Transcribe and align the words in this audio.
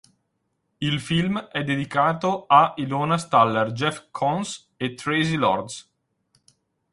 Il 0.79 0.99
film 0.99 1.37
è 1.37 1.63
dedicato 1.63 2.47
a 2.47 2.73
Ilona 2.77 3.19
Staller, 3.19 3.71
Jeff 3.71 4.07
Koons 4.09 4.71
e 4.75 4.95
Traci 4.95 5.35
Lords. 5.35 5.93